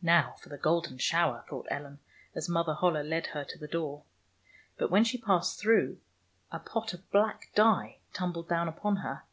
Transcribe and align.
"Now 0.00 0.36
for 0.40 0.48
the 0.48 0.56
golden 0.56 0.96
shower," 0.96 1.44
thought 1.46 1.66
Ellen, 1.70 1.98
as 2.34 2.48
Mother 2.48 2.72
Holle 2.72 3.02
led 3.04 3.26
her 3.26 3.44
to 3.44 3.58
the 3.58 3.68
door. 3.68 4.02
But 4.78 4.90
when 4.90 5.04
she 5.04 5.18
passed 5.18 5.60
through, 5.60 6.00
a 6.50 6.58
pot 6.58 6.94
of 6.94 7.10
black 7.10 7.50
dye 7.54 7.98
tumbled 8.14 8.48
down 8.48 8.68
upon 8.68 8.96
her. 9.04 9.24